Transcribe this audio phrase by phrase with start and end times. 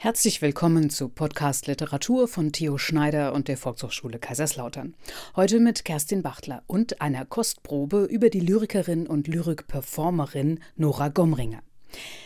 [0.00, 4.94] Herzlich willkommen zu Podcast Literatur von Theo Schneider und der Volkshochschule Kaiserslautern.
[5.34, 11.64] Heute mit Kerstin Bachtler und einer Kostprobe über die Lyrikerin und Lyrikperformerin Nora Gomringer.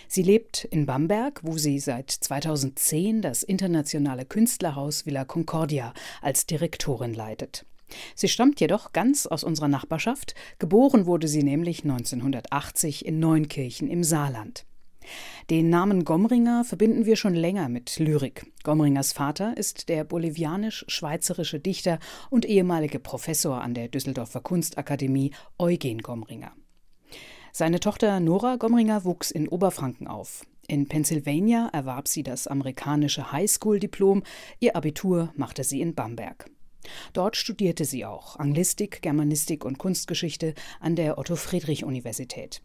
[0.06, 7.14] Sie lebt in Bamberg, wo sie seit 2010 das internationale Künstlerhaus Villa Concordia als Direktorin
[7.14, 7.64] leitet.
[8.14, 14.04] Sie stammt jedoch ganz aus unserer Nachbarschaft, geboren wurde sie nämlich 1980 in Neunkirchen im
[14.04, 14.66] Saarland.
[15.50, 18.52] Den Namen Gomringer verbinden wir schon länger mit Lyrik.
[18.62, 21.98] Gomringers Vater ist der bolivianisch-schweizerische Dichter
[22.30, 26.52] und ehemalige Professor an der Düsseldorfer Kunstakademie Eugen Gomringer.
[27.52, 30.46] Seine Tochter Nora Gomringer wuchs in Oberfranken auf.
[30.68, 34.22] In Pennsylvania erwarb sie das amerikanische Highschool-Diplom,
[34.60, 36.50] ihr Abitur machte sie in Bamberg.
[37.12, 42.62] Dort studierte sie auch Anglistik, Germanistik und Kunstgeschichte an der Otto-Friedrich-Universität.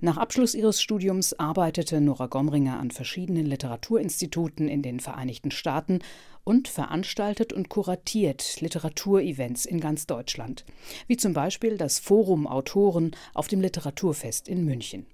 [0.00, 6.00] Nach Abschluss ihres Studiums arbeitete Nora Gomringer an verschiedenen Literaturinstituten in den Vereinigten Staaten
[6.44, 10.64] und veranstaltet und kuratiert Literaturevents in ganz Deutschland,
[11.06, 15.06] wie zum Beispiel das Forum Autoren auf dem Literaturfest in München.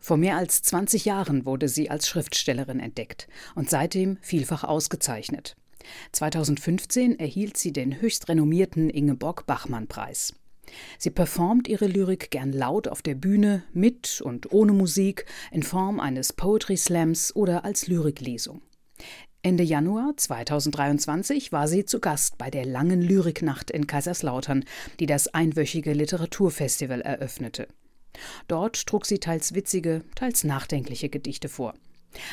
[0.00, 5.56] Vor mehr als 20 Jahren wurde sie als Schriftstellerin entdeckt und seitdem vielfach ausgezeichnet.
[6.12, 10.34] 2015 erhielt sie den höchst renommierten Ingeborg-Bachmann-Preis.
[10.98, 16.00] Sie performt ihre Lyrik gern laut auf der Bühne, mit und ohne Musik, in Form
[16.00, 18.62] eines Poetry Slams oder als Lyriklesung.
[19.42, 24.64] Ende Januar 2023 war sie zu Gast bei der langen Lyriknacht in Kaiserslautern,
[24.98, 27.68] die das einwöchige Literaturfestival eröffnete.
[28.48, 31.74] Dort trug sie teils witzige, teils nachdenkliche Gedichte vor.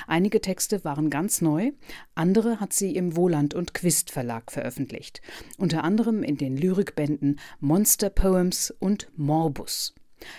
[0.08, 1.72] Einige Texte waren ganz neu,
[2.14, 5.22] andere hat sie im Wohland und Quist Verlag veröffentlicht,
[5.58, 9.94] unter anderem in den Lyrikbänden Monster Poems und Morbus.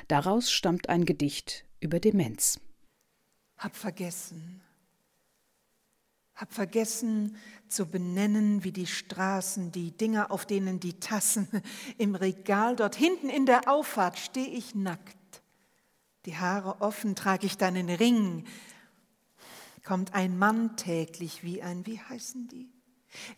[0.09, 2.61] Daraus stammt ein Gedicht über Demenz.
[3.59, 4.61] Hab vergessen,
[6.35, 7.37] hab vergessen
[7.69, 11.49] zu benennen, wie die Straßen, die Dinger, auf denen die Tassen
[11.99, 15.17] im Regal dort hinten in der Auffahrt steh ich nackt.
[16.27, 18.45] Die Haare offen trage ich deinen Ring,
[19.87, 22.69] kommt ein Mann täglich wie ein, wie heißen die?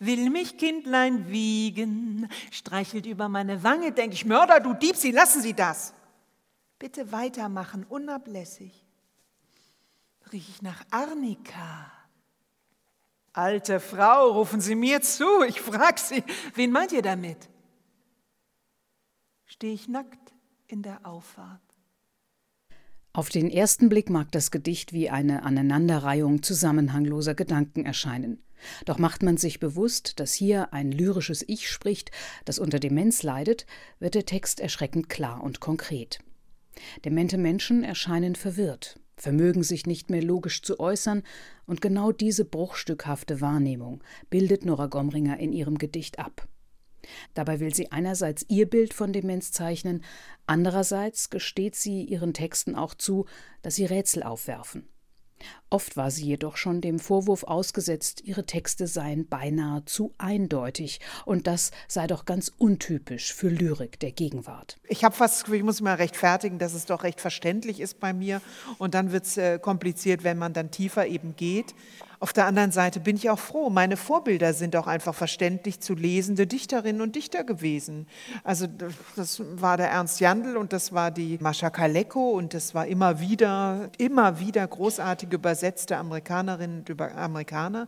[0.00, 5.42] Will mich Kindlein wiegen, streichelt über meine Wange, denk ich, Mörder, du Dieb, Sie lassen
[5.42, 5.92] Sie das.
[6.78, 8.84] Bitte weitermachen, unablässig.
[10.32, 11.92] Riech ich nach Arnika.
[13.34, 17.48] Alte Frau, rufen Sie mir zu, ich frag Sie, wen meint ihr damit?
[19.44, 20.32] Stehe ich nackt
[20.66, 21.67] in der Auffahrt.
[23.18, 28.44] Auf den ersten Blick mag das Gedicht wie eine Aneinanderreihung zusammenhangloser Gedanken erscheinen.
[28.84, 32.12] Doch macht man sich bewusst, dass hier ein lyrisches Ich spricht,
[32.44, 33.66] das unter Demenz leidet,
[33.98, 36.20] wird der Text erschreckend klar und konkret.
[37.04, 41.24] Demente Menschen erscheinen verwirrt, vermögen sich nicht mehr logisch zu äußern,
[41.66, 44.00] und genau diese bruchstückhafte Wahrnehmung
[44.30, 46.47] bildet Nora Gomringer in ihrem Gedicht ab.
[47.34, 50.04] Dabei will sie einerseits ihr Bild von Demenz zeichnen,
[50.46, 53.26] andererseits gesteht sie ihren Texten auch zu,
[53.62, 54.88] dass sie Rätsel aufwerfen.
[55.70, 61.46] Oft war sie jedoch schon dem Vorwurf ausgesetzt, ihre Texte seien beinahe zu eindeutig und
[61.46, 64.78] das sei doch ganz untypisch für Lyrik der Gegenwart.
[64.88, 68.40] Ich habe fast, ich muss mal rechtfertigen, dass es doch recht verständlich ist bei mir
[68.78, 71.74] und dann wird es äh, kompliziert, wenn man dann tiefer eben geht.
[72.20, 73.70] Auf der anderen Seite bin ich auch froh.
[73.70, 78.08] Meine Vorbilder sind auch einfach verständlich zu lesende Dichterinnen und Dichter gewesen.
[78.42, 78.66] Also
[79.14, 83.20] das war der Ernst Jandl und das war die Mascha Kaleko und das war immer
[83.20, 87.86] wieder, immer wieder großartige übersetzte Amerikanerinnen und Amerikaner.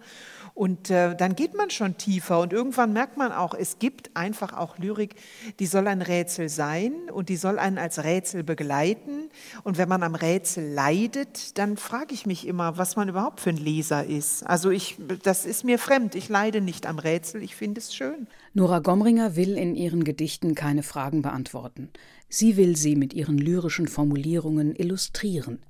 [0.54, 4.52] Und äh, dann geht man schon tiefer und irgendwann merkt man auch, es gibt einfach
[4.52, 5.16] auch Lyrik,
[5.58, 9.28] die soll ein Rätsel sein und die soll einen als Rätsel begleiten.
[9.64, 13.50] Und wenn man am Rätsel leidet, dann frage ich mich immer, was man überhaupt für
[13.50, 14.19] ein Leser ist.
[14.44, 16.14] Also ich, das ist mir fremd.
[16.14, 17.42] Ich leide nicht am Rätsel.
[17.42, 18.26] Ich finde es schön.
[18.54, 21.90] Nora Gomringer will in ihren Gedichten keine Fragen beantworten.
[22.28, 25.60] Sie will sie mit ihren lyrischen Formulierungen illustrieren.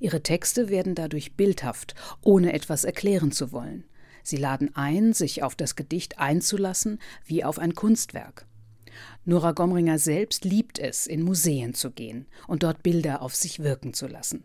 [0.00, 3.84] Ihre Texte werden dadurch bildhaft, ohne etwas erklären zu wollen.
[4.22, 8.46] Sie laden ein, sich auf das Gedicht einzulassen, wie auf ein Kunstwerk.
[9.24, 13.94] Nora Gomringer selbst liebt es, in Museen zu gehen und dort Bilder auf sich wirken
[13.94, 14.44] zu lassen.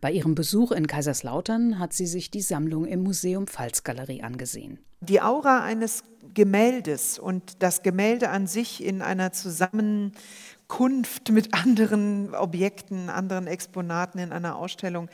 [0.00, 4.78] Bei ihrem Besuch in Kaiserslautern hat sie sich die Sammlung im Museum Pfalzgalerie angesehen.
[5.00, 6.02] Die Aura eines
[6.34, 14.32] Gemäldes und das Gemälde an sich in einer Zusammenkunft mit anderen Objekten, anderen Exponaten in
[14.32, 15.08] einer Ausstellung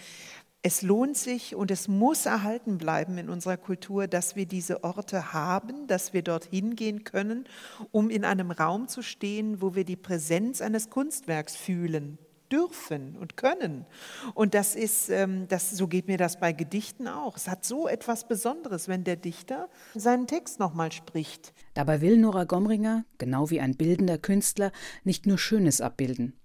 [0.66, 5.32] es lohnt sich und es muss erhalten bleiben in unserer Kultur, dass wir diese Orte
[5.32, 7.44] haben, dass wir dorthin gehen können,
[7.92, 12.18] um in einem Raum zu stehen, wo wir die Präsenz eines Kunstwerks fühlen.
[12.52, 13.86] Dürfen und können.
[14.34, 17.36] Und das ist, ähm, das, so geht mir das bei Gedichten auch.
[17.36, 21.52] Es hat so etwas Besonderes, wenn der Dichter seinen Text nochmal spricht.
[21.74, 24.72] Dabei will Nora Gomringer, genau wie ein bildender Künstler,
[25.04, 26.38] nicht nur Schönes abbilden.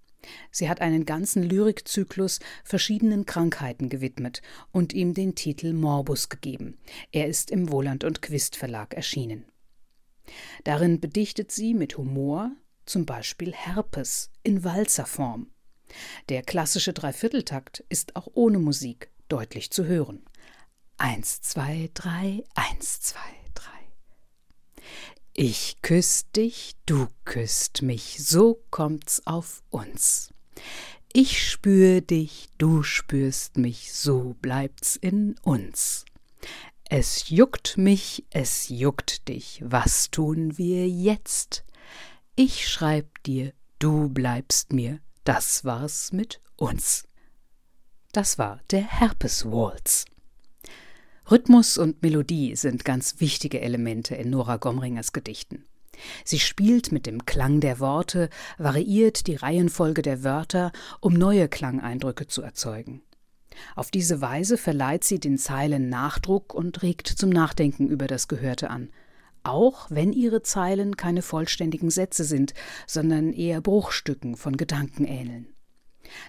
[0.52, 6.78] Sie hat einen ganzen Lyrikzyklus verschiedenen Krankheiten gewidmet und ihm den Titel Morbus gegeben.
[7.12, 9.46] Er ist im Wohland und Quist Verlag erschienen.
[10.64, 12.52] Darin bedichtet sie mit Humor
[12.86, 15.48] zum Beispiel Herpes in Walzerform.
[16.30, 20.24] Der klassische Dreivierteltakt ist auch ohne Musik deutlich zu hören.
[20.98, 23.20] Eins, zwei, drei, eins, zwei,
[23.54, 24.84] drei.
[25.34, 30.34] Ich küss dich, du küsst mich, so kommt's auf uns.
[31.14, 36.06] Ich spür dich, du spürst mich, so bleibt's in uns.
[36.90, 41.64] Es juckt mich, es juckt dich, was tun wir jetzt?
[42.36, 47.08] Ich schreib dir, du bleibst mir, das war's mit uns.
[48.12, 50.06] Das war der Herpeswaltz.
[51.30, 55.66] Rhythmus und Melodie sind ganz wichtige Elemente in Nora Gomringers Gedichten.
[56.26, 62.28] Sie spielt mit dem Klang der Worte, variiert die Reihenfolge der Wörter, um neue Klangeindrücke
[62.28, 63.04] zu erzeugen.
[63.76, 68.70] Auf diese Weise verleiht sie den Zeilen Nachdruck und regt zum Nachdenken über das Gehörte
[68.70, 68.90] an,
[69.44, 72.54] auch wenn ihre Zeilen keine vollständigen Sätze sind,
[72.88, 75.48] sondern eher Bruchstücken von Gedanken ähneln.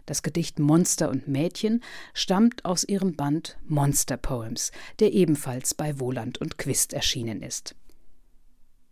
[0.06, 1.82] Das Gedicht Monster und Mädchen
[2.14, 4.70] stammt aus ihrem Band Monster Poems,
[5.00, 7.74] der ebenfalls bei Wohland und Quist erschienen ist.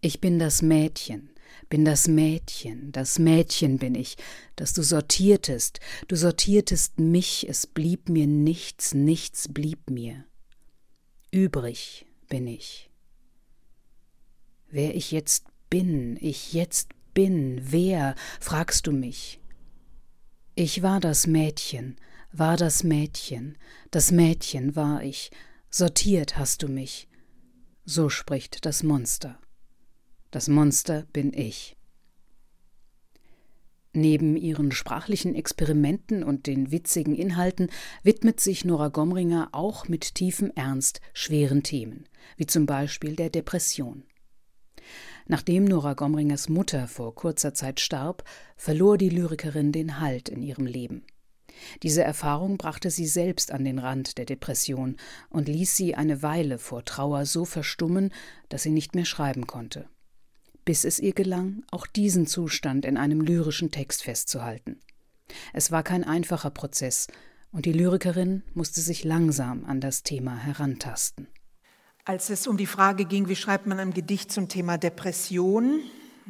[0.01, 1.31] Ich bin das Mädchen,
[1.69, 4.17] bin das Mädchen, das Mädchen bin ich,
[4.57, 5.79] das du sortiertest,
[6.09, 10.25] du sortiertest mich, es blieb mir nichts, nichts blieb mir.
[11.31, 12.90] Übrig bin ich.
[14.71, 19.41] Wer ich jetzt bin, ich jetzt bin, wer, fragst du mich,
[20.55, 21.97] ich war das Mädchen,
[22.33, 23.59] war das Mädchen,
[23.91, 25.31] das Mädchen war ich,
[25.71, 27.09] sortiert hast du mich.
[27.85, 29.41] So spricht das Monster.
[30.31, 31.77] Das Monster bin ich.
[33.93, 37.71] Neben ihren sprachlichen Experimenten und den witzigen Inhalten
[38.05, 44.05] widmet sich Nora Gomringer auch mit tiefem Ernst schweren Themen, wie zum Beispiel der Depression.
[45.27, 48.25] Nachdem Nora Gomringers Mutter vor kurzer Zeit starb,
[48.57, 51.05] verlor die Lyrikerin den Halt in ihrem Leben.
[51.83, 54.97] Diese Erfahrung brachte sie selbst an den Rand der Depression
[55.29, 58.13] und ließ sie eine Weile vor Trauer so verstummen,
[58.49, 59.89] dass sie nicht mehr schreiben konnte.
[60.65, 64.79] Bis es ihr gelang, auch diesen Zustand in einem lyrischen Text festzuhalten.
[65.53, 67.07] Es war kein einfacher Prozess,
[67.53, 71.27] und die Lyrikerin musste sich langsam an das Thema herantasten.
[72.11, 75.81] Als es um die Frage ging, wie schreibt man ein Gedicht zum Thema Depression,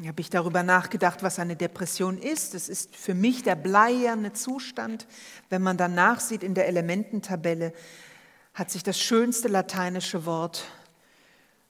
[0.06, 2.55] habe ich darüber nachgedacht, was eine Depression ist.
[2.55, 5.06] Es ist für mich der bleierne Zustand.
[5.49, 7.73] Wenn man dann nachsieht in der Elemententabelle,
[8.53, 10.65] hat sich das schönste lateinische Wort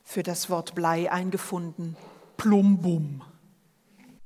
[0.02, 1.96] für das Wort Blei eingefunden,
[2.36, 3.22] plumbum.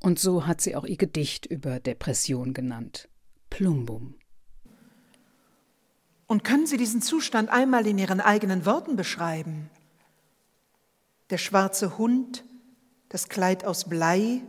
[0.00, 3.10] Und so hat sie auch ihr Gedicht über Depression genannt,
[3.50, 4.14] plumbum.
[6.26, 9.68] Und können Sie diesen Zustand einmal in Ihren eigenen Worten beschreiben?
[11.30, 12.44] Der schwarze Hund,
[13.08, 14.42] das Kleid aus Blei,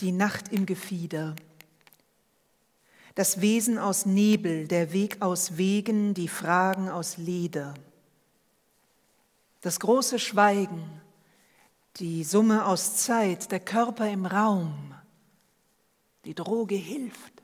[0.00, 1.36] die Nacht im Gefieder.
[3.14, 7.74] Das Wesen aus Nebel, der Weg aus Wegen, die Fragen aus Leder.
[9.62, 11.00] Das große Schweigen,
[11.96, 14.94] die Summe aus Zeit, der Körper im Raum.
[16.24, 17.42] Die Droge hilft.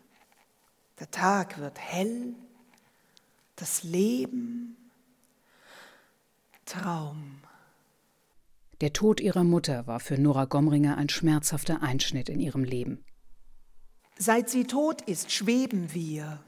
[0.98, 2.34] Der Tag wird hell
[3.56, 4.76] das Leben,
[6.66, 7.40] Traum.
[8.80, 13.04] Der Tod ihrer Mutter war für Nora Gomringer ein schmerzhafter Einschnitt in ihrem Leben.
[14.18, 16.40] Seit sie tot ist, schweben wir.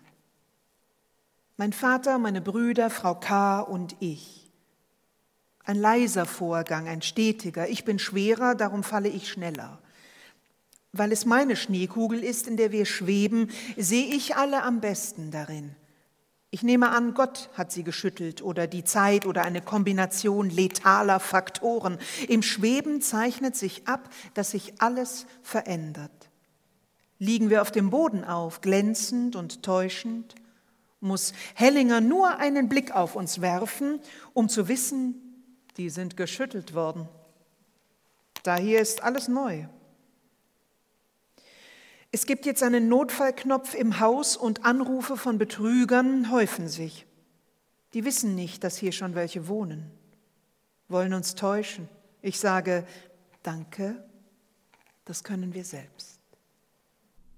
[1.56, 3.60] Mein Vater, meine Brüder, Frau K.
[3.60, 4.50] und ich.
[5.64, 7.68] Ein leiser Vorgang, ein stetiger.
[7.68, 9.78] Ich bin schwerer, darum falle ich schneller.
[10.92, 15.76] Weil es meine Schneekugel ist, in der wir schweben, sehe ich alle am besten darin.
[16.50, 21.98] Ich nehme an, Gott hat sie geschüttelt oder die Zeit oder eine Kombination letaler Faktoren.
[22.26, 26.30] Im Schweben zeichnet sich ab, dass sich alles verändert.
[27.18, 30.36] Liegen wir auf dem Boden auf, glänzend und täuschend,
[31.00, 34.00] muss Hellinger nur einen Blick auf uns werfen,
[34.32, 35.44] um zu wissen,
[35.76, 37.08] die sind geschüttelt worden.
[38.42, 39.66] Daher ist alles neu.
[42.10, 47.06] Es gibt jetzt einen Notfallknopf im Haus und Anrufe von Betrügern häufen sich.
[47.92, 49.90] Die wissen nicht, dass hier schon welche wohnen,
[50.88, 51.88] wollen uns täuschen.
[52.22, 52.86] Ich sage,
[53.42, 54.02] danke,
[55.04, 56.18] das können wir selbst.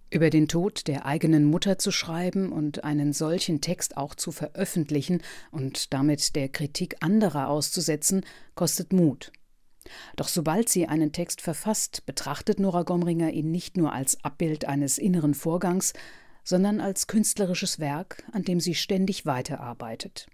[0.08, 5.22] Über den Tod der eigenen Mutter zu schreiben und einen solchen Text auch zu veröffentlichen
[5.50, 8.24] und damit der Kritik anderer auszusetzen,
[8.54, 9.32] kostet Mut.
[10.16, 14.98] Doch sobald sie einen Text verfasst, betrachtet Nora Gomringer ihn nicht nur als Abbild eines
[14.98, 15.92] inneren Vorgangs,
[16.44, 20.26] sondern als künstlerisches Werk, an dem sie ständig weiterarbeitet.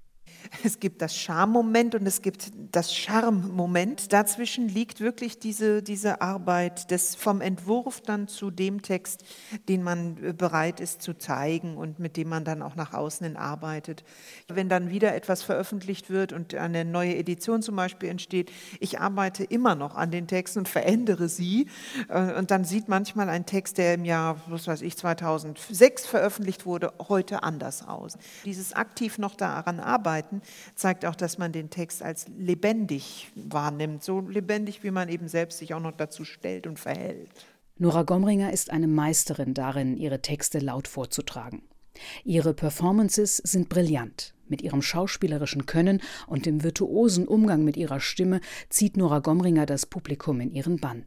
[0.65, 4.12] Es gibt das Schammoment und es gibt das Charmmoment.
[4.12, 9.25] Dazwischen liegt wirklich diese, diese Arbeit des, vom Entwurf dann zu dem Text,
[9.69, 13.26] den man äh, bereit ist zu zeigen und mit dem man dann auch nach außen
[13.26, 14.05] hin arbeitet.
[14.49, 18.50] Wenn dann wieder etwas veröffentlicht wird und eine neue Edition zum Beispiel entsteht,
[18.81, 21.69] ich arbeite immer noch an den Texten und verändere sie.
[22.09, 26.67] Äh, und dann sieht manchmal ein Text, der im Jahr, was weiß ich, 2006 veröffentlicht
[26.67, 28.19] wurde, heute anders aus.
[28.45, 34.02] Dieses aktiv noch daran arbeiten, Seiten zeigt auch, dass man den Text als lebendig wahrnimmt,
[34.02, 37.31] so lebendig, wie man eben selbst sich auch noch dazu stellt und verhält.
[37.78, 41.62] Nora Gomringer ist eine Meisterin darin, ihre Texte laut vorzutragen.
[42.25, 44.35] Ihre Performances sind brillant.
[44.49, 49.87] Mit ihrem schauspielerischen Können und dem virtuosen Umgang mit ihrer Stimme zieht Nora Gomringer das
[49.87, 51.07] Publikum in ihren Bann.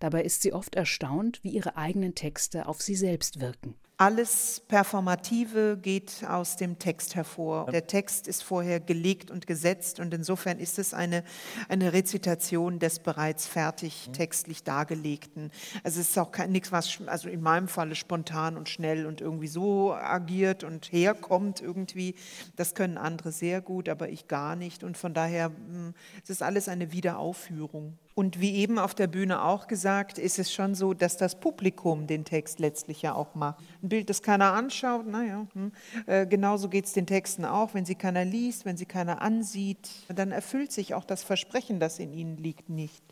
[0.00, 3.76] Dabei ist sie oft erstaunt, wie ihre eigenen Texte auf sie selbst wirken.
[4.00, 7.70] Alles Performative geht aus dem Text hervor.
[7.70, 11.22] Der Text ist vorher gelegt und gesetzt und insofern ist es eine,
[11.68, 15.50] eine Rezitation des bereits fertig textlich Dargelegten.
[15.84, 19.48] Also es ist auch nichts, was also in meinem Falle spontan und schnell und irgendwie
[19.48, 22.14] so agiert und herkommt irgendwie.
[22.56, 25.92] Das können andere sehr gut, aber ich gar nicht und von daher hm,
[26.24, 27.98] es ist alles eine Wiederaufführung.
[28.14, 32.06] Und wie eben auf der Bühne auch gesagt, ist es schon so, dass das Publikum
[32.06, 33.60] den Text letztlich ja auch macht.
[33.82, 35.72] Ein Bild, das keiner anschaut, naja, hm.
[36.06, 37.72] äh, genauso geht es den Texten auch.
[37.72, 41.98] Wenn sie keiner liest, wenn sie keiner ansieht, dann erfüllt sich auch das Versprechen, das
[41.98, 43.02] in ihnen liegt, nicht.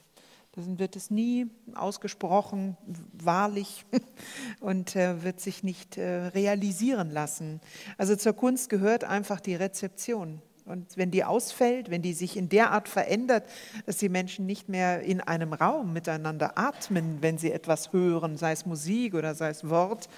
[0.52, 2.76] Dann wird es nie ausgesprochen,
[3.12, 3.86] wahrlich
[4.60, 7.60] und äh, wird sich nicht äh, realisieren lassen.
[7.96, 10.42] Also zur Kunst gehört einfach die Rezeption.
[10.68, 13.48] Und wenn die ausfällt, wenn die sich in der Art verändert,
[13.86, 18.52] dass die Menschen nicht mehr in einem Raum miteinander atmen, wenn sie etwas hören, sei
[18.52, 20.08] es Musik oder sei es Wort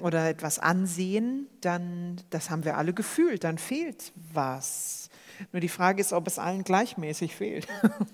[0.00, 5.08] oder etwas ansehen, dann, das haben wir alle gefühlt, dann fehlt was.
[5.52, 7.66] Nur die Frage ist, ob es allen gleichmäßig fehlt.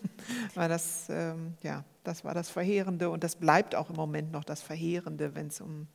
[0.54, 4.44] Weil das, ähm, ja, das war das Verheerende und das bleibt auch im Moment noch
[4.44, 5.86] das Verheerende, wenn es um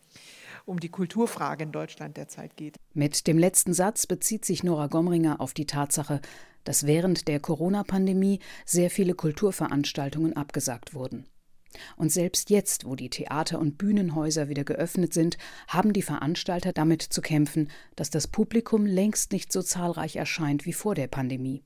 [0.65, 2.77] um die Kulturfrage in Deutschland derzeit geht.
[2.93, 6.21] Mit dem letzten Satz bezieht sich Nora Gomringer auf die Tatsache,
[6.63, 11.27] dass während der Corona-Pandemie sehr viele Kulturveranstaltungen abgesagt wurden.
[11.97, 17.01] Und selbst jetzt, wo die Theater und Bühnenhäuser wieder geöffnet sind, haben die Veranstalter damit
[17.01, 21.63] zu kämpfen, dass das Publikum längst nicht so zahlreich erscheint wie vor der Pandemie.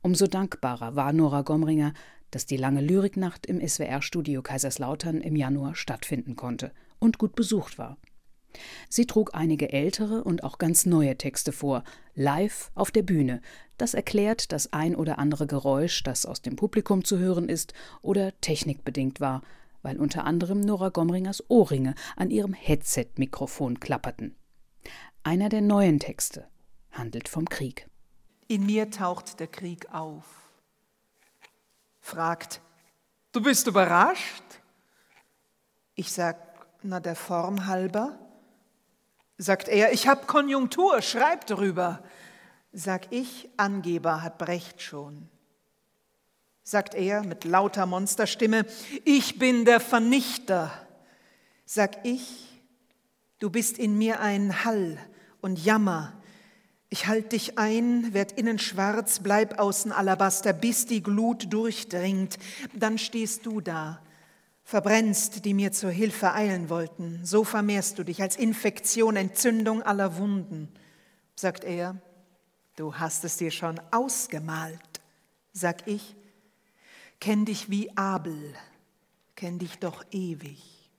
[0.00, 1.92] Umso dankbarer war Nora Gomringer,
[2.30, 7.98] dass die lange Lyriknacht im SWR-Studio Kaiserslautern im Januar stattfinden konnte und gut besucht war.
[8.88, 13.40] Sie trug einige ältere und auch ganz neue Texte vor, live auf der Bühne.
[13.76, 18.38] Das erklärt das ein oder andere Geräusch, das aus dem Publikum zu hören ist oder
[18.40, 19.42] technikbedingt war,
[19.82, 24.34] weil unter anderem Nora Gomringers Ohrringe an ihrem Headset-Mikrofon klapperten.
[25.22, 26.48] Einer der neuen Texte
[26.90, 27.88] handelt vom Krieg.
[28.48, 30.24] In mir taucht der Krieg auf,
[32.00, 32.62] fragt,
[33.32, 34.42] du bist überrascht?
[35.94, 36.36] Ich sag,
[36.82, 38.18] na der Form halber.
[39.40, 42.02] Sagt er, ich habe Konjunktur, schreib drüber.
[42.72, 45.28] Sag ich, Angeber hat Brecht schon.
[46.64, 48.66] Sagt er mit lauter Monsterstimme,
[49.04, 50.72] ich bin der Vernichter.
[51.64, 52.48] Sag ich,
[53.38, 54.98] du bist in mir ein Hall
[55.40, 56.14] und Jammer.
[56.90, 62.38] Ich halt dich ein, werd innen schwarz, bleib außen Alabaster, bis die Glut durchdringt.
[62.74, 64.02] Dann stehst du da,
[64.68, 67.20] verbrennst, die mir zur Hilfe eilen wollten.
[67.24, 70.68] So vermehrst du dich als Infektion, Entzündung aller Wunden.
[71.36, 71.96] Sagt er,
[72.76, 74.78] du hast es dir schon ausgemalt.
[75.54, 76.14] Sag ich,
[77.18, 78.54] kenn dich wie Abel,
[79.36, 80.90] kenn dich doch ewig.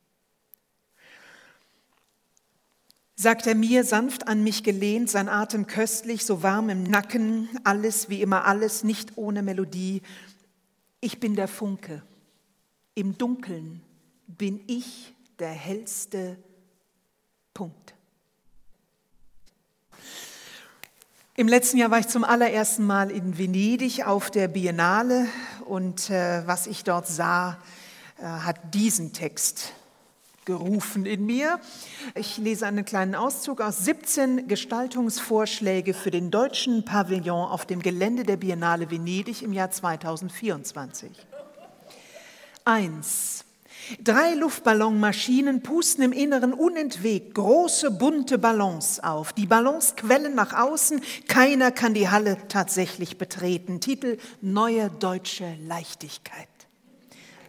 [3.15, 8.09] Sagt er mir, sanft an mich gelehnt, sein Atem köstlich, so warm im Nacken, alles
[8.09, 10.01] wie immer alles, nicht ohne Melodie.
[11.01, 12.01] Ich bin der Funke,
[12.95, 13.81] im Dunkeln
[14.27, 16.37] bin ich der hellste
[17.53, 17.93] Punkt.
[21.35, 25.27] Im letzten Jahr war ich zum allerersten Mal in Venedig auf der Biennale
[25.65, 27.57] und äh, was ich dort sah,
[28.17, 29.71] äh, hat diesen Text
[30.43, 31.59] gerufen in mir.
[32.15, 38.23] Ich lese einen kleinen Auszug aus 17 Gestaltungsvorschläge für den deutschen Pavillon auf dem Gelände
[38.23, 41.11] der Biennale Venedig im Jahr 2024.
[42.69, 43.45] 1.
[44.03, 49.33] Drei Luftballonmaschinen pusten im Inneren unentwegt große bunte Ballons auf.
[49.33, 53.79] Die Ballons quellen nach außen, keiner kann die Halle tatsächlich betreten.
[53.81, 56.47] Titel Neue deutsche Leichtigkeit.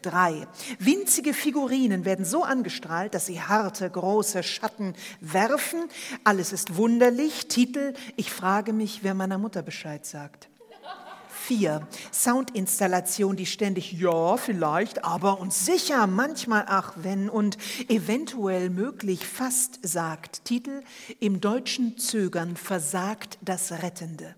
[0.01, 0.47] Drei.
[0.79, 5.81] Winzige Figurinen werden so angestrahlt, dass sie harte, große Schatten werfen.
[6.25, 7.49] Alles ist wunderlich.
[7.49, 10.50] Titel Ich frage mich, wer meiner Mutter Bescheid sagt.
[11.51, 19.27] Vier, Soundinstallation, die ständig ja, vielleicht, aber und sicher, manchmal ach, wenn und eventuell möglich
[19.27, 20.45] fast sagt.
[20.45, 20.85] Titel
[21.19, 24.37] Im deutschen Zögern versagt das Rettende.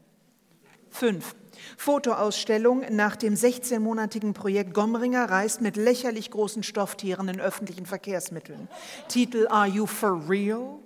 [0.89, 1.35] Fünf,
[1.77, 8.69] Fotoausstellung nach dem 16-monatigen Projekt Gomringer reist mit lächerlich großen Stofftieren in öffentlichen Verkehrsmitteln.
[9.09, 10.79] Titel Are You For Real?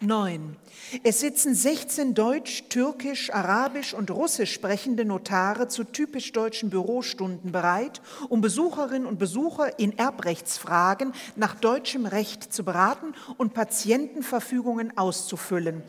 [0.00, 0.56] 9.
[1.02, 8.00] Es sitzen 16 deutsch, türkisch, arabisch und russisch sprechende Notare zu typisch deutschen Bürostunden bereit,
[8.28, 15.82] um Besucherinnen und Besucher in Erbrechtsfragen nach deutschem Recht zu beraten und Patientenverfügungen auszufüllen.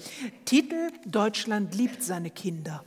[0.45, 2.83] Titel Deutschland liebt seine Kinder.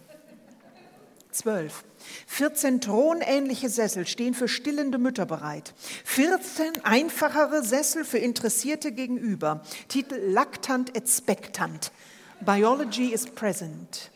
[1.30, 1.85] 12.
[2.26, 5.75] 14 thronähnliche Sessel stehen für stillende Mütter bereit.
[6.04, 9.62] 14 einfachere Sessel für Interessierte gegenüber.
[9.88, 11.92] Titel Lactant et Spectant.
[12.40, 14.11] Biology is present.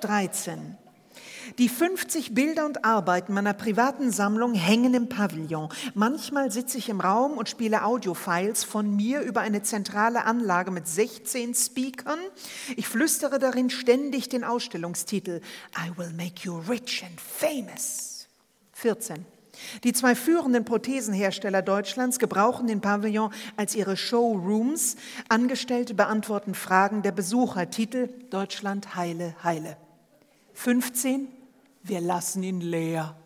[0.00, 0.76] 13.
[1.58, 5.70] Die 50 Bilder und Arbeiten meiner privaten Sammlung hängen im Pavillon.
[5.94, 10.86] Manchmal sitze ich im Raum und spiele Audiofiles von mir über eine zentrale Anlage mit
[10.86, 12.18] 16 Speakern.
[12.76, 15.40] Ich flüstere darin ständig den Ausstellungstitel
[15.78, 18.28] I will make you rich and famous.
[18.74, 19.24] 14.
[19.82, 24.96] Die zwei führenden Prothesenhersteller Deutschlands gebrauchen den Pavillon als ihre Showrooms.
[25.30, 27.70] Angestellte beantworten Fragen der Besucher.
[27.70, 29.78] Titel Deutschland heile, heile.
[30.52, 31.28] 15.
[31.88, 33.16] Wir lassen ihn leer.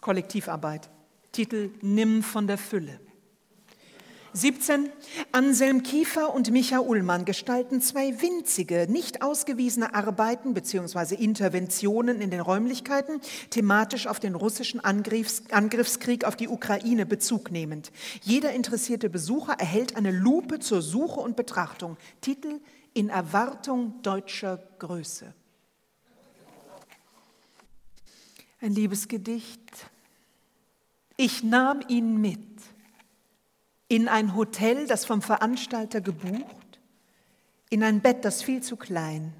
[0.00, 0.88] Kollektivarbeit.
[1.32, 2.98] Titel Nimm von der Fülle.
[4.32, 4.88] 17.
[5.32, 11.14] Anselm Kiefer und Micha Ullmann gestalten zwei winzige, nicht ausgewiesene Arbeiten bzw.
[11.16, 13.20] Interventionen in den Räumlichkeiten,
[13.50, 17.92] thematisch auf den russischen Angriffs Angriffskrieg auf die Ukraine Bezug nehmend.
[18.22, 21.98] Jeder interessierte Besucher erhält eine Lupe zur Suche und Betrachtung.
[22.22, 22.60] Titel
[22.94, 25.34] In Erwartung deutscher Größe.
[28.60, 29.90] Ein Liebesgedicht.
[31.16, 32.40] Ich nahm ihn mit
[33.88, 36.80] in ein Hotel, das vom Veranstalter gebucht,
[37.70, 39.32] in ein Bett, das viel zu klein,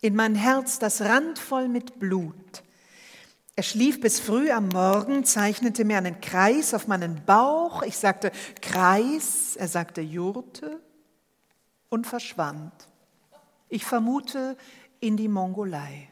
[0.00, 2.62] in mein Herz, das randvoll mit Blut.
[3.56, 7.82] Er schlief bis früh am Morgen, zeichnete mir einen Kreis auf meinen Bauch.
[7.82, 10.80] Ich sagte Kreis, er sagte Jurte
[11.88, 12.72] und verschwand.
[13.68, 14.56] Ich vermute
[14.98, 16.08] in die Mongolei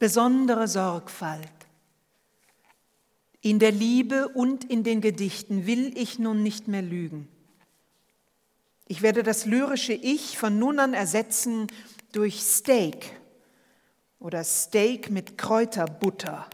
[0.00, 1.46] besondere Sorgfalt.
[3.42, 7.28] In der Liebe und in den Gedichten will ich nun nicht mehr lügen.
[8.88, 11.68] Ich werde das lyrische Ich von nun an ersetzen
[12.12, 13.14] durch Steak
[14.18, 16.48] oder Steak mit Kräuterbutter,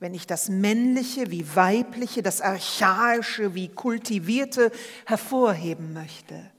[0.00, 4.72] wenn ich das Männliche wie Weibliche, das Archaische wie Kultivierte
[5.04, 6.50] hervorheben möchte.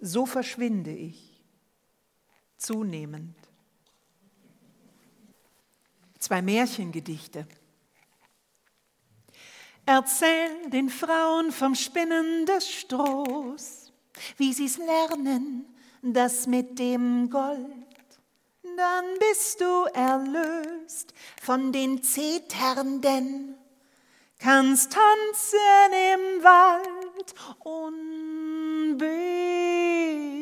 [0.00, 1.42] So verschwinde ich
[2.58, 3.45] zunehmend
[6.26, 7.46] zwei Märchengedichte.
[9.84, 13.92] Erzähl den Frauen vom Spinnen des Strohs,
[14.36, 15.66] wie sie's lernen,
[16.02, 17.60] das mit dem Gold.
[18.76, 23.54] Dann bist du erlöst von den Zeternden,
[24.40, 30.35] kannst tanzen im Wald unbenannt.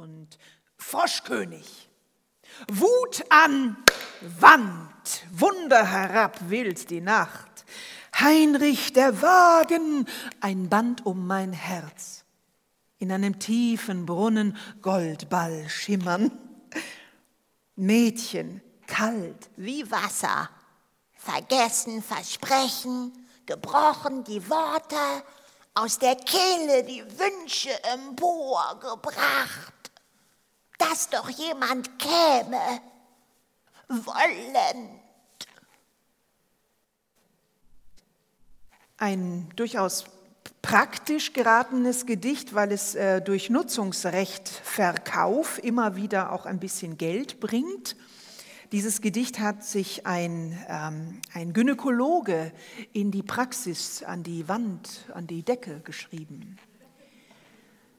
[0.00, 0.38] Und
[0.78, 1.88] Froschkönig.
[2.68, 3.76] Wut an
[4.22, 7.64] Wand, Wunder herab wild die Nacht.
[8.18, 10.06] Heinrich der Wagen,
[10.40, 12.24] ein Band um mein Herz.
[12.98, 16.32] In einem tiefen Brunnen Goldball schimmern.
[17.76, 20.50] Mädchen, kalt wie Wasser.
[21.12, 23.12] Vergessen, versprechen,
[23.46, 24.96] gebrochen die Worte,
[25.74, 29.79] aus der Kehle die Wünsche emporgebracht
[30.80, 32.80] dass doch jemand käme,
[33.88, 35.00] wollend.
[38.96, 40.04] Ein durchaus
[40.62, 47.96] praktisch geratenes Gedicht, weil es äh, durch Nutzungsrechtverkauf immer wieder auch ein bisschen Geld bringt.
[48.72, 52.52] Dieses Gedicht hat sich ein, ähm, ein Gynäkologe
[52.92, 56.56] in die Praxis, an die Wand, an die Decke geschrieben.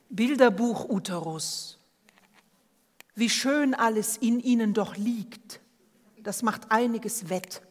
[0.09, 1.80] Bilderbuch Uterus.
[3.21, 5.61] Wie schön alles in ihnen doch liegt.
[6.23, 7.61] Das macht einiges wett.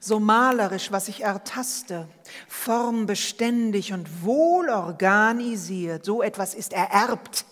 [0.00, 2.08] So malerisch, was ich ertaste,
[2.48, 7.44] formbeständig und wohl organisiert, so etwas ist ererbt.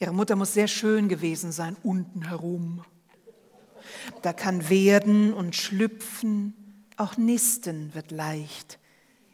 [0.00, 2.82] Ihre Mutter muss sehr schön gewesen sein, unten herum.
[4.22, 6.54] Da kann werden und schlüpfen,
[6.96, 8.78] auch nisten wird leicht.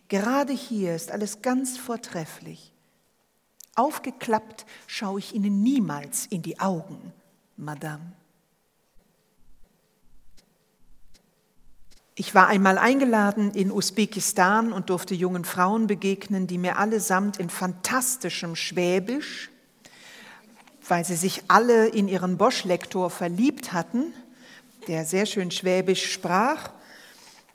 [0.08, 2.71] Gerade hier ist alles ganz vortrefflich.
[3.74, 7.12] Aufgeklappt schaue ich Ihnen niemals in die Augen,
[7.56, 8.12] Madame.
[12.14, 17.48] Ich war einmal eingeladen in Usbekistan und durfte jungen Frauen begegnen, die mir allesamt in
[17.48, 19.50] fantastischem Schwäbisch,
[20.86, 24.12] weil sie sich alle in ihren Bosch-Lektor verliebt hatten,
[24.88, 26.70] der sehr schön Schwäbisch sprach,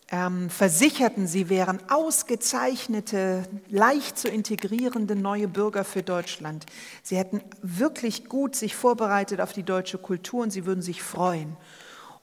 [0.10, 6.66] ähm, versicherten, sie wären ausgezeichnete, leicht zu integrierende neue Bürger für Deutschland.
[7.04, 11.58] Sie hätten wirklich gut sich vorbereitet auf die deutsche Kultur und sie würden sich freuen.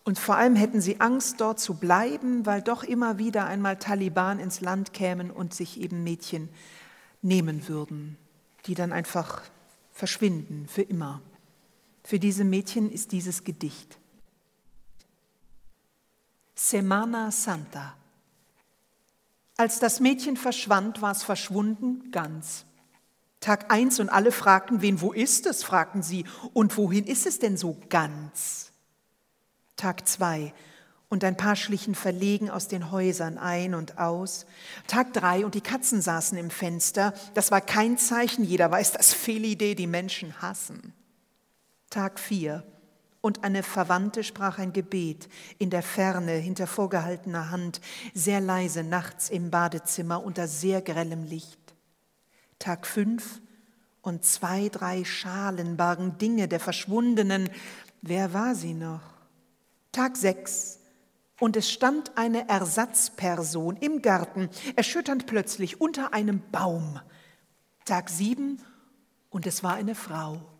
[0.03, 4.39] Und vor allem hätten sie Angst, dort zu bleiben, weil doch immer wieder einmal Taliban
[4.39, 6.49] ins Land kämen und sich eben Mädchen
[7.23, 8.19] nehmen würden,
[8.67, 9.43] die dann einfach
[9.93, 11.23] verschwinden für immer.
[12.03, 13.99] Für diese Mädchen ist dieses Gedicht.
[16.55, 17.97] Semana Santa.
[19.57, 22.65] Als das Mädchen verschwand, war es verschwunden ganz.
[23.41, 25.63] Tag eins und alle fragten, wen, wo ist es?
[25.63, 26.25] fragten sie.
[26.53, 28.73] Und wohin ist es denn so ganz?
[29.77, 30.55] Tag zwei
[31.09, 34.47] und ein paar schlichen verlegen aus den Häusern ein und aus.
[34.87, 37.15] Tag drei und die Katzen saßen im Fenster.
[37.35, 40.93] Das war kein Zeichen, jeder weiß, dass Fehlidee die Menschen hassen.
[41.91, 42.65] Tag vier
[43.25, 47.81] und eine Verwandte sprach ein Gebet in der Ferne hinter vorgehaltener Hand,
[48.13, 51.75] sehr leise nachts im Badezimmer unter sehr grellem Licht.
[52.59, 53.41] Tag fünf
[54.03, 57.49] und zwei, drei Schalen bargen Dinge der Verschwundenen.
[58.03, 59.01] Wer war sie noch?
[59.91, 60.81] Tag sechs
[61.41, 67.01] und es stand eine Ersatzperson im Garten, erschütternd plötzlich unter einem Baum.
[67.87, 68.61] Tag sieben
[69.31, 70.54] und es war eine Frau.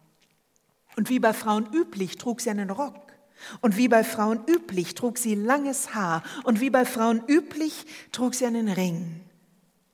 [0.97, 3.13] Und wie bei Frauen üblich trug sie einen Rock.
[3.61, 6.23] Und wie bei Frauen üblich trug sie langes Haar.
[6.45, 9.21] Und wie bei Frauen üblich trug sie einen Ring.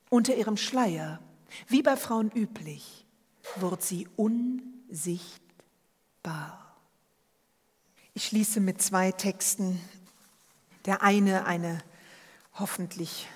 [0.08, 1.20] Unter ihrem Schleier,
[1.68, 3.06] wie bei Frauen üblich,
[3.56, 5.40] wurde sie unsichtbar.
[8.14, 9.80] Ich schließe mit zwei Texten.
[10.84, 11.82] Der eine eine
[12.54, 13.28] hoffentlich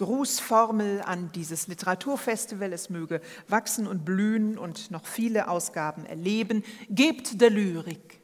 [0.00, 2.72] Grußformel an dieses Literaturfestival.
[2.72, 6.64] Es möge wachsen und blühen und noch viele Ausgaben erleben.
[6.88, 8.18] Gebt der Lyrik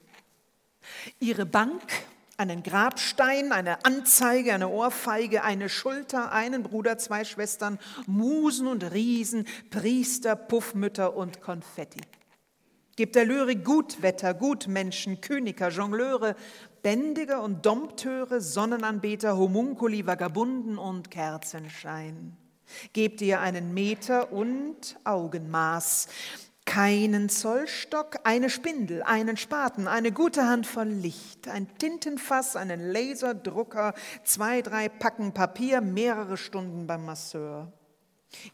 [1.21, 1.83] ihre Bank,
[2.39, 9.47] einen Grabstein, eine Anzeige, eine Ohrfeige, eine Schulter, einen Bruder, zwei Schwestern, Musen und Riesen,
[9.69, 12.01] Priester, Puffmütter und Konfetti.
[12.97, 16.35] Gebt der Lyrik Gutwetter, Gutmenschen, Königer, Jongleure,
[16.87, 22.37] Bändiger und Dompteure, Sonnenanbeter, Homunkuli, Vagabunden und Kerzenschein.
[22.93, 26.07] Gebt ihr einen Meter und Augenmaß,
[26.65, 34.63] keinen Zollstock, eine Spindel, einen Spaten, eine gute Handvoll Licht, ein Tintenfass, einen Laserdrucker, zwei,
[34.63, 37.73] drei Packen Papier, mehrere Stunden beim Masseur.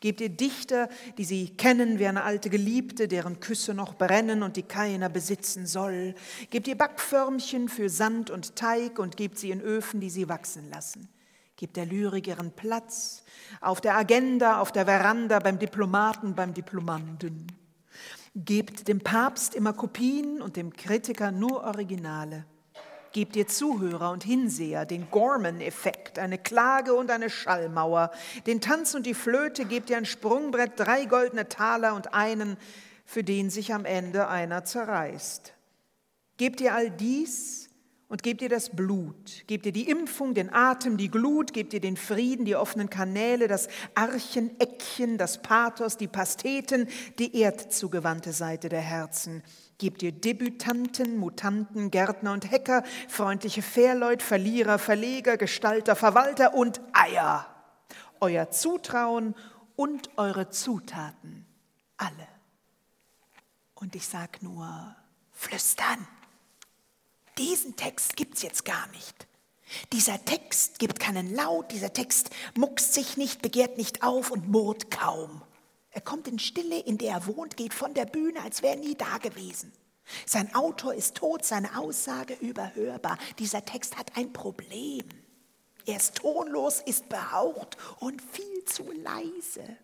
[0.00, 4.56] Gebt ihr Dichter, die sie kennen wie eine alte Geliebte, deren Küsse noch brennen und
[4.56, 6.14] die keiner besitzen soll.
[6.50, 10.70] Gebt ihr Backförmchen für Sand und Teig und gebt sie in Öfen, die sie wachsen
[10.70, 11.08] lassen.
[11.56, 13.22] Gebt der Lyrik ihren Platz
[13.60, 17.46] auf der Agenda, auf der Veranda, beim Diplomaten, beim Diplomanten.
[18.34, 22.46] Gebt dem Papst immer Kopien und dem Kritiker nur Originale.
[23.12, 28.10] Gebt ihr Zuhörer und Hinseher den Gorman-Effekt, eine Klage und eine Schallmauer.
[28.46, 32.56] Den Tanz und die Flöte gebt ihr ein Sprungbrett, drei goldene Taler und einen,
[33.04, 35.52] für den sich am Ende einer zerreißt.
[36.38, 37.68] Gebt ihr all dies
[38.08, 41.80] und gebt ihr das Blut, gebt ihr die Impfung, den Atem, die Glut, gebt ihr
[41.80, 48.68] den Frieden, die offenen Kanäle, das Archen, Eckchen, das Pathos, die Pasteten, die erdzugewandte Seite
[48.68, 49.42] der Herzen.
[49.82, 57.52] Gebt ihr Debütanten, Mutanten, Gärtner und Hacker, freundliche Fährleut, Verlierer, Verleger, Gestalter, Verwalter und Eier.
[58.20, 59.34] Euer Zutrauen
[59.74, 61.46] und eure Zutaten.
[61.96, 62.28] Alle.
[63.74, 64.94] Und ich sag nur,
[65.32, 66.06] flüstern.
[67.36, 69.26] Diesen Text gibt's jetzt gar nicht.
[69.92, 74.92] Dieser Text gibt keinen Laut, dieser Text muckst sich nicht, begehrt nicht auf und murrt
[74.92, 75.42] kaum.
[75.92, 78.80] Er kommt in Stille, in der er wohnt, geht von der Bühne, als wäre er
[78.80, 79.72] nie da gewesen.
[80.26, 83.18] Sein Autor ist tot, seine Aussage überhörbar.
[83.38, 85.04] Dieser Text hat ein Problem.
[85.86, 89.76] Er ist tonlos, ist behaucht und viel zu leise.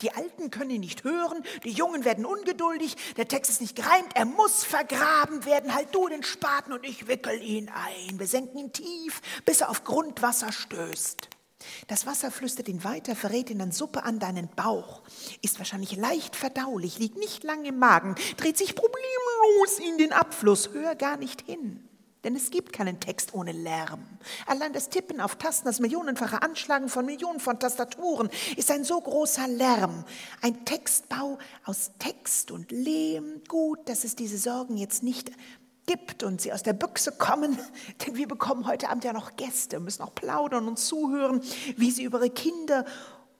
[0.00, 4.12] Die Alten können ihn nicht hören, die Jungen werden ungeduldig, der Text ist nicht gereimt,
[4.14, 5.74] er muss vergraben werden.
[5.74, 8.18] Halt du den Spaten und ich wickel ihn ein.
[8.18, 11.28] Wir senken ihn tief, bis er auf Grundwasser stößt.
[11.88, 15.02] Das Wasser flüstert ihn weiter, verrät ihn an Suppe an deinen Bauch,
[15.42, 20.70] ist wahrscheinlich leicht verdaulich, liegt nicht lang im Magen, dreht sich problemlos in den Abfluss,
[20.72, 21.86] hör gar nicht hin.
[22.26, 24.04] Denn es gibt keinen Text ohne Lärm.
[24.46, 29.00] Allein das Tippen auf Tasten, das millionenfache Anschlagen von Millionen von Tastaturen ist ein so
[29.00, 30.04] großer Lärm.
[30.42, 33.42] Ein Textbau aus Text und Lehm.
[33.46, 35.30] Gut, dass es diese Sorgen jetzt nicht
[35.86, 37.58] gibt und sie aus der Büchse kommen,
[38.06, 41.40] denn wir bekommen heute Abend ja noch Gäste, müssen auch plaudern und zuhören,
[41.76, 42.84] wie sie über ihre Kinder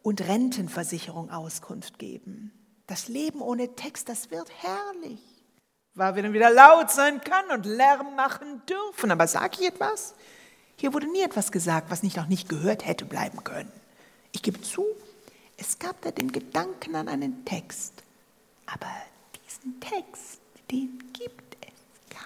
[0.02, 2.52] und Rentenversicherung Auskunft geben.
[2.87, 5.37] Das Leben ohne Text, das wird herrlich
[5.96, 9.11] weil wir dann wieder laut sein können und Lärm machen dürfen.
[9.11, 10.14] Aber sage ich etwas?
[10.76, 13.72] Hier wurde nie etwas gesagt, was nicht auch nicht gehört hätte bleiben können.
[14.32, 14.85] Ich gebe zu,
[15.56, 17.94] es gab da den Gedanken an einen Text.
[18.66, 18.90] Aber
[19.46, 20.38] diesen Text,
[20.70, 22.20] den gibt es gar.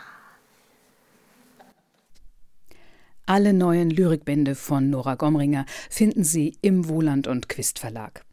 [3.31, 8.25] Alle neuen Lyrikbände von Nora Gomringer finden Sie im Wohland und Quist Verlag.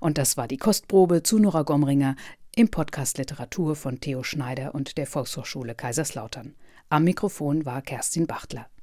[0.00, 2.16] Und das war die Kostprobe zu Nora Gomringer,
[2.56, 6.54] im Podcast Literatur von Theo Schneider und der Volkshochschule Kaiserslautern.
[6.88, 8.70] Am Mikrofon war Kerstin Bachtler.